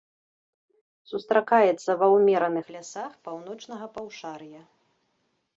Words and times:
Сустракаецца 1.11 1.91
ва 2.01 2.07
ўмераных 2.15 2.65
лясах 2.77 3.11
паўночнага 3.29 3.85
паўшар'я. 3.99 4.61